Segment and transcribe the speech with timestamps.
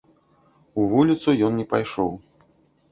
[0.81, 2.11] У вуліцу ён не пайшоў.